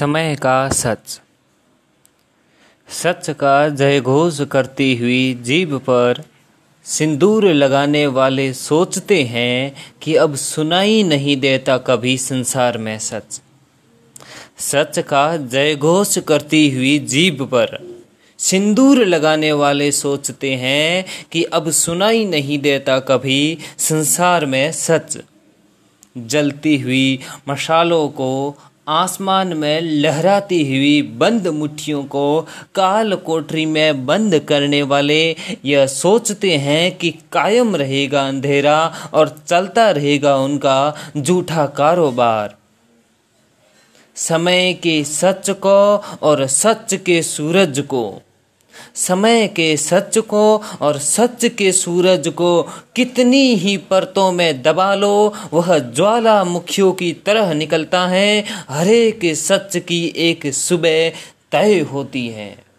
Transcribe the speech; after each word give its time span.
समय 0.00 0.36
का 0.36 0.68
सच। 0.68 1.20
सच 2.88 3.30
का 3.30 3.68
जयघोष 3.68 4.40
करती 4.40 4.96
हुई 4.96 5.34
जीभ 5.34 5.74
पर 5.74 6.22
सिंदूर 6.84 7.46
लगाने 7.46 8.06
वाले 8.06 8.52
सोचते 8.52 9.22
हैं 9.22 9.74
कि 10.02 10.14
अब 10.14 10.34
सुनाई 10.34 11.02
नहीं 11.02 11.36
देता 11.36 11.78
कभी 11.78 12.18
संसार 12.18 12.78
में 12.78 12.98
सच। 12.98 13.40
सच 14.58 14.98
का 14.98 15.36
जयघोष 15.36 16.18
करती 16.18 16.70
हुई 16.70 16.98
जीभ 16.98 17.42
पर 17.42 17.98
सिंदूर 18.38 18.98
लगाने 19.04 19.52
वाले 19.52 19.92
सोचते 19.92 20.54
हैं 20.54 21.04
कि 21.32 21.44
अब 21.44 21.70
सुनाई 21.70 22.24
नहीं 22.24 22.58
देता 22.58 22.98
कभी 22.98 23.58
संसार 23.78 24.46
में 24.46 24.72
सच। 24.72 25.18
जलती 26.18 26.78
हुई 26.78 27.18
मशालों 27.48 28.08
को 28.08 28.58
आसमान 28.90 29.52
में 29.56 29.80
लहराती 29.80 30.62
हुई 30.68 31.02
बंद 31.02 31.48
मुट्ठियों 31.48 32.04
को 32.04 32.40
काल 32.74 33.14
कोठरी 33.14 33.66
में 33.66 34.06
बंद 34.06 34.38
करने 34.38 34.82
वाले 34.82 35.36
यह 35.64 35.86
सोचते 35.86 36.56
हैं 36.56 36.96
कि 36.96 37.10
कायम 37.32 37.76
रहेगा 37.76 38.28
अंधेरा 38.28 38.78
और 39.14 39.42
चलता 39.46 39.90
रहेगा 39.90 40.36
उनका 40.36 40.94
झूठा 41.16 41.66
कारोबार। 41.66 42.56
समय 44.16 44.72
के 44.72 45.04
सच 45.04 45.50
को 45.50 45.78
और 46.22 46.46
सच 46.46 46.94
के 46.94 47.22
सूरज 47.22 47.80
को 47.80 48.22
समय 48.94 49.48
के 49.48 49.76
सच 49.76 50.18
को 50.18 50.62
और 50.80 50.98
सच 50.98 51.44
के 51.44 51.72
सूरज 51.72 52.28
को 52.28 52.62
कितनी 52.96 53.54
ही 53.54 53.76
परतों 53.76 54.32
में 54.32 54.62
दबा 54.62 54.94
लो, 54.94 55.34
वह 55.52 55.78
ज्वालामुखियों 55.78 56.92
की 56.92 57.12
तरह 57.12 57.52
निकलता 57.54 58.06
है। 58.06 58.44
हरे 58.68 59.10
के 59.10 59.34
सच 59.34 59.76
की 59.76 60.12
एक 60.16 60.54
सुबह 60.54 61.10
तय 61.52 61.80
होती 61.80 62.28
है। 62.28 62.69